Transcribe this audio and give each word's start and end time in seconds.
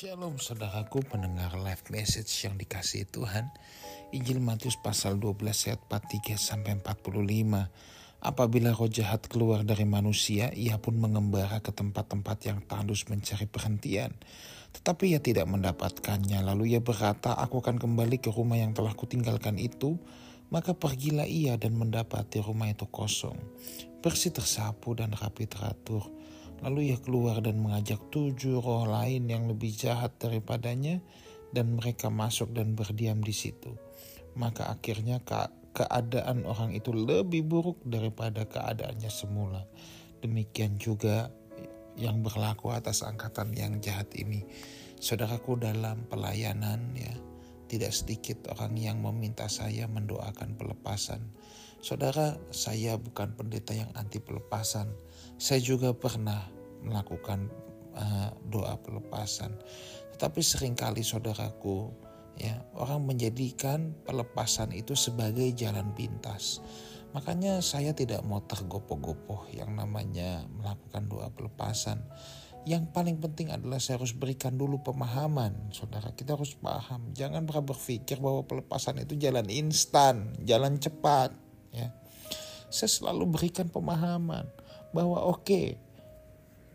Shalom 0.00 0.40
saudaraku 0.40 1.04
pendengar 1.04 1.60
live 1.60 1.84
message 1.92 2.32
yang 2.48 2.56
dikasih 2.56 3.04
Tuhan. 3.12 3.52
Injil 4.16 4.40
Matius 4.40 4.80
pasal 4.80 5.20
12 5.20 5.44
ayat 5.68 5.80
43 5.92 6.40
sampai 6.40 6.80
45. 6.80 8.24
Apabila 8.24 8.72
roh 8.72 8.88
jahat 8.88 9.28
keluar 9.28 9.60
dari 9.60 9.84
manusia, 9.84 10.56
ia 10.56 10.80
pun 10.80 10.96
mengembara 10.96 11.60
ke 11.60 11.68
tempat-tempat 11.76 12.38
yang 12.48 12.64
tandus 12.64 13.12
mencari 13.12 13.44
perhentian. 13.44 14.16
Tetapi 14.72 15.12
ia 15.12 15.20
tidak 15.20 15.44
mendapatkannya. 15.52 16.48
Lalu 16.48 16.72
ia 16.72 16.80
berkata, 16.80 17.36
aku 17.36 17.60
akan 17.60 17.76
kembali 17.76 18.24
ke 18.24 18.32
rumah 18.32 18.56
yang 18.56 18.72
telah 18.72 18.96
kutinggalkan 18.96 19.60
itu. 19.60 20.00
Maka 20.48 20.72
pergilah 20.72 21.28
ia 21.28 21.60
dan 21.60 21.76
mendapati 21.76 22.40
rumah 22.40 22.72
itu 22.72 22.88
kosong. 22.88 23.36
Bersih 24.00 24.32
tersapu 24.32 24.96
dan 24.96 25.12
rapi 25.12 25.44
teratur 25.44 26.08
Lalu 26.60 26.92
ia 26.92 26.98
keluar 27.00 27.40
dan 27.40 27.60
mengajak 27.60 28.12
tujuh 28.12 28.60
roh 28.60 28.84
lain 28.84 29.28
yang 29.28 29.48
lebih 29.48 29.72
jahat 29.72 30.16
daripadanya 30.20 31.00
dan 31.56 31.74
mereka 31.76 32.12
masuk 32.12 32.52
dan 32.52 32.76
berdiam 32.76 33.18
di 33.24 33.32
situ. 33.32 33.74
Maka 34.36 34.68
akhirnya 34.70 35.24
ke 35.24 35.34
keadaan 35.70 36.44
orang 36.44 36.74
itu 36.74 36.90
lebih 36.90 37.46
buruk 37.46 37.78
daripada 37.86 38.44
keadaannya 38.44 39.10
semula. 39.10 39.62
Demikian 40.20 40.76
juga 40.76 41.32
yang 41.96 42.20
berlaku 42.20 42.70
atas 42.74 43.02
angkatan 43.06 43.54
yang 43.56 43.78
jahat 43.80 44.10
ini. 44.16 44.44
Saudaraku 45.00 45.56
dalam 45.56 46.04
pelayanan 46.12 46.92
ya, 46.92 47.14
tidak 47.70 47.94
sedikit 47.96 48.52
orang 48.52 48.76
yang 48.76 49.00
meminta 49.00 49.48
saya 49.48 49.88
mendoakan 49.88 50.60
pelepasan. 50.60 51.24
Saudara, 51.80 52.36
saya 52.52 53.00
bukan 53.00 53.32
pendeta 53.32 53.72
yang 53.72 53.88
anti 53.96 54.20
pelepasan. 54.20 54.92
Saya 55.40 55.64
juga 55.64 55.96
pernah 55.96 56.44
melakukan 56.84 57.48
uh, 57.96 58.30
doa 58.52 58.76
pelepasan. 58.76 59.56
Tetapi 60.16 60.40
sering 60.44 60.76
kali 60.76 61.00
saudaraku, 61.00 61.88
ya 62.36 62.60
orang 62.76 63.08
menjadikan 63.08 63.96
pelepasan 64.04 64.76
itu 64.76 64.92
sebagai 64.92 65.48
jalan 65.56 65.96
pintas. 65.96 66.60
Makanya 67.16 67.58
saya 67.64 67.90
tidak 67.96 68.22
mau 68.22 68.44
tergopoh-gopoh 68.44 69.50
yang 69.50 69.74
namanya 69.74 70.46
melakukan 70.52 71.08
doa 71.10 71.32
pelepasan. 71.32 72.04
Yang 72.68 72.92
paling 72.92 73.16
penting 73.16 73.48
adalah 73.48 73.80
saya 73.80 73.96
harus 73.96 74.12
berikan 74.12 74.52
dulu 74.60 74.84
pemahaman. 74.84 75.72
Saudara, 75.72 76.12
kita 76.12 76.36
harus 76.36 76.52
paham. 76.60 77.08
Jangan 77.16 77.48
pernah 77.48 77.72
berpikir 77.72 78.20
bahwa 78.20 78.44
pelepasan 78.44 79.00
itu 79.00 79.16
jalan 79.16 79.48
instan, 79.48 80.36
jalan 80.44 80.76
cepat. 80.76 81.32
Ya 81.70 81.94
saya 82.70 82.86
selalu 82.88 83.34
berikan 83.36 83.66
pemahaman 83.66 84.46
bahwa 84.94 85.18
oke, 85.26 85.42
okay, 85.42 85.66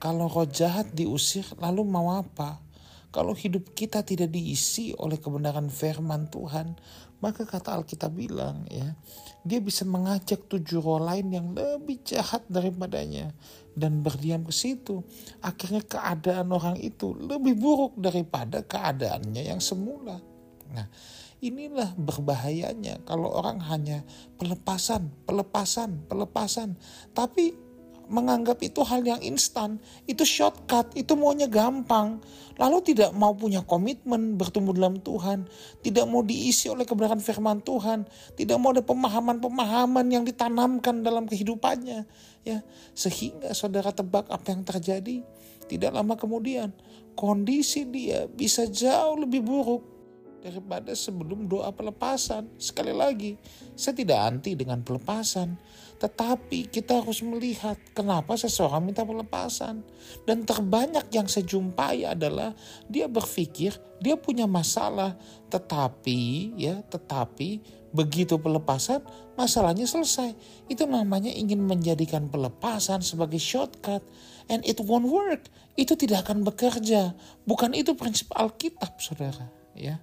kalau 0.00 0.26
roh 0.26 0.48
jahat 0.48 0.88
diusir 0.96 1.44
lalu 1.60 1.84
mau 1.84 2.16
apa? 2.16 2.58
Kalau 3.12 3.36
hidup 3.36 3.76
kita 3.76 4.00
tidak 4.00 4.32
diisi 4.32 4.96
oleh 4.96 5.20
kebenaran 5.20 5.68
firman 5.68 6.32
Tuhan, 6.32 6.80
maka 7.20 7.44
kata 7.44 7.76
Alkitab 7.76 8.08
bilang 8.08 8.64
ya, 8.72 8.96
dia 9.44 9.60
bisa 9.60 9.84
mengajak 9.84 10.48
tujuh 10.48 10.80
roh 10.80 10.96
lain 10.96 11.28
yang 11.28 11.52
lebih 11.52 12.00
jahat 12.08 12.40
daripadanya 12.48 13.36
dan 13.76 14.00
berdiam 14.00 14.48
ke 14.48 14.50
situ. 14.56 15.04
Akhirnya 15.44 15.84
keadaan 15.84 16.48
orang 16.56 16.80
itu 16.80 17.12
lebih 17.12 17.52
buruk 17.52 18.00
daripada 18.00 18.64
keadaannya 18.64 19.44
yang 19.44 19.60
semula. 19.60 20.16
Nah, 20.72 20.88
inilah 21.42 21.98
berbahayanya 21.98 23.02
kalau 23.02 23.34
orang 23.34 23.58
hanya 23.66 24.06
pelepasan, 24.38 25.10
pelepasan, 25.26 26.06
pelepasan. 26.06 26.78
Tapi 27.10 27.50
menganggap 28.06 28.62
itu 28.62 28.78
hal 28.86 29.02
yang 29.02 29.18
instan, 29.26 29.82
itu 30.06 30.22
shortcut, 30.22 30.94
itu 30.94 31.18
maunya 31.18 31.50
gampang. 31.50 32.22
Lalu 32.62 32.94
tidak 32.94 33.10
mau 33.16 33.34
punya 33.34 33.66
komitmen 33.66 34.38
bertumbuh 34.38 34.70
dalam 34.70 35.02
Tuhan, 35.02 35.50
tidak 35.82 36.06
mau 36.06 36.22
diisi 36.22 36.70
oleh 36.70 36.86
kebenaran 36.86 37.18
firman 37.18 37.58
Tuhan, 37.58 38.06
tidak 38.38 38.56
mau 38.62 38.70
ada 38.70 38.84
pemahaman-pemahaman 38.86 40.06
yang 40.14 40.22
ditanamkan 40.22 41.02
dalam 41.02 41.26
kehidupannya, 41.26 42.06
ya. 42.46 42.58
Sehingga 42.94 43.50
saudara 43.50 43.90
tebak 43.90 44.30
apa 44.30 44.46
yang 44.54 44.62
terjadi? 44.62 45.26
Tidak 45.66 45.90
lama 45.90 46.14
kemudian, 46.14 46.70
kondisi 47.16 47.88
dia 47.88 48.28
bisa 48.28 48.68
jauh 48.68 49.24
lebih 49.24 49.40
buruk 49.40 49.91
daripada 50.42 50.90
sebelum 50.92 51.46
doa 51.46 51.70
pelepasan. 51.70 52.50
Sekali 52.58 52.90
lagi, 52.90 53.38
saya 53.78 53.94
tidak 53.94 54.18
anti 54.18 54.58
dengan 54.58 54.82
pelepasan, 54.82 55.54
tetapi 56.02 56.66
kita 56.66 56.98
harus 56.98 57.22
melihat 57.22 57.78
kenapa 57.94 58.34
seseorang 58.34 58.82
minta 58.82 59.06
pelepasan. 59.06 59.86
Dan 60.26 60.42
terbanyak 60.42 61.06
yang 61.14 61.30
saya 61.30 61.46
jumpai 61.46 62.02
adalah 62.04 62.50
dia 62.90 63.06
berpikir 63.06 63.78
dia 64.02 64.18
punya 64.18 64.50
masalah, 64.50 65.14
tetapi 65.46 66.52
ya, 66.58 66.82
tetapi 66.90 67.62
begitu 67.94 68.34
pelepasan 68.34 68.98
masalahnya 69.38 69.86
selesai. 69.86 70.34
Itu 70.66 70.90
namanya 70.90 71.30
ingin 71.30 71.62
menjadikan 71.62 72.26
pelepasan 72.26 73.06
sebagai 73.06 73.38
shortcut 73.38 74.02
and 74.50 74.66
it 74.66 74.82
won't 74.82 75.06
work. 75.06 75.46
Itu 75.78 75.94
tidak 75.94 76.26
akan 76.26 76.42
bekerja. 76.42 77.14
Bukan 77.46 77.78
itu 77.78 77.94
prinsip 77.94 78.26
Alkitab, 78.34 78.98
Saudara, 78.98 79.46
ya. 79.78 80.02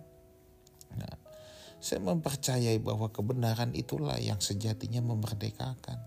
Saya 1.80 2.04
mempercayai 2.04 2.78
bahwa 2.84 3.08
kebenaran 3.10 3.72
itulah 3.72 4.20
yang 4.20 4.40
sejatinya 4.44 5.00
memerdekakan. 5.00 6.00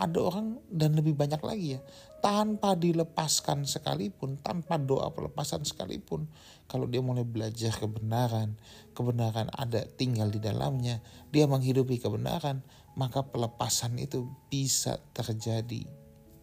Ada 0.00 0.18
orang 0.18 0.58
dan 0.72 0.96
lebih 0.96 1.12
banyak 1.14 1.38
lagi 1.44 1.76
ya, 1.76 1.80
tanpa 2.24 2.74
dilepaskan 2.74 3.68
sekalipun, 3.68 4.40
tanpa 4.40 4.80
doa 4.80 5.12
pelepasan 5.12 5.68
sekalipun, 5.68 6.26
kalau 6.64 6.88
dia 6.88 7.04
mulai 7.04 7.28
belajar 7.28 7.76
kebenaran, 7.76 8.56
kebenaran 8.96 9.52
ada 9.52 9.84
tinggal 9.84 10.32
di 10.32 10.40
dalamnya, 10.40 11.04
dia 11.28 11.44
menghidupi 11.44 12.00
kebenaran, 12.00 12.64
maka 12.96 13.20
pelepasan 13.22 14.00
itu 14.00 14.26
bisa 14.48 14.96
terjadi 15.12 15.84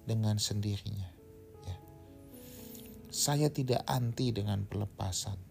dengan 0.06 0.38
sendirinya. 0.38 1.10
Ya. 1.66 1.78
Saya 3.10 3.50
tidak 3.50 3.82
anti 3.90 4.30
dengan 4.30 4.64
pelepasan 4.70 5.50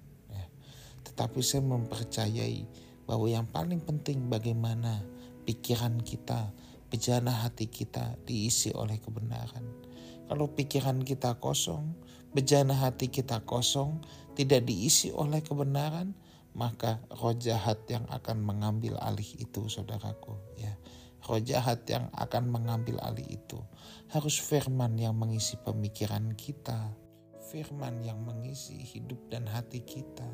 tetapi 1.19 1.43
saya 1.43 1.67
mempercayai 1.67 2.63
bahwa 3.09 3.25
yang 3.25 3.49
paling 3.49 3.81
penting 3.81 4.29
bagaimana 4.29 5.01
pikiran 5.49 6.05
kita, 6.05 6.53
bejana 6.93 7.33
hati 7.33 7.65
kita 7.73 8.21
diisi 8.29 8.69
oleh 8.77 9.01
kebenaran. 9.01 9.65
Kalau 10.29 10.53
pikiran 10.53 11.01
kita 11.09 11.41
kosong, 11.41 11.97
bejana 12.37 12.77
hati 12.77 13.09
kita 13.09 13.41
kosong, 13.49 14.05
tidak 14.37 14.69
diisi 14.69 15.09
oleh 15.09 15.41
kebenaran, 15.41 16.13
maka 16.53 17.01
roh 17.09 17.33
jahat 17.33 17.81
yang 17.89 18.05
akan 18.13 18.45
mengambil 18.45 19.01
alih 19.01 19.41
itu 19.41 19.73
saudaraku 19.73 20.37
ya. 20.61 20.77
Roh 21.25 21.41
jahat 21.41 21.89
yang 21.89 22.13
akan 22.13 22.53
mengambil 22.53 23.01
alih 23.01 23.25
itu. 23.25 23.59
Harus 24.13 24.37
firman 24.37 25.01
yang 25.01 25.17
mengisi 25.17 25.57
pemikiran 25.65 26.37
kita 26.37 26.93
firman 27.49 28.05
yang 28.05 28.21
mengisi 28.29 28.77
hidup 28.77 29.17
dan 29.33 29.49
hati 29.49 29.81
kita. 29.81 30.29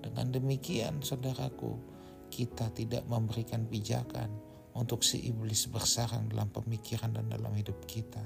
Dengan 0.00 0.32
demikian, 0.32 1.04
saudaraku, 1.04 1.76
kita 2.28 2.70
tidak 2.74 3.06
memberikan 3.06 3.64
pijakan 3.66 4.28
untuk 4.76 5.00
si 5.00 5.24
iblis 5.24 5.66
bersarang 5.72 6.28
dalam 6.28 6.52
pemikiran 6.52 7.16
dan 7.16 7.32
dalam 7.32 7.52
hidup 7.56 7.88
kita. 7.88 8.22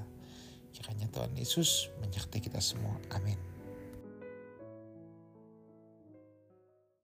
Kiranya 0.70 1.06
Tuhan 1.10 1.34
Yesus 1.38 1.90
menyertai 2.02 2.40
kita 2.42 2.58
semua. 2.58 2.98
Amin. 3.14 3.59